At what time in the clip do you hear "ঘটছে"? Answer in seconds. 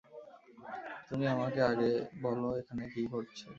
3.13-3.47